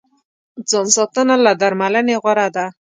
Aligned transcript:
ځان 0.69 0.87
ساتنه 0.95 1.35
له 1.45 1.51
درملنې 1.61 2.15
غوره 2.21 2.47
ده. 2.55 2.65